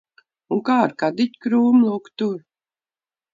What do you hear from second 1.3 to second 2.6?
krūmu lūk tur?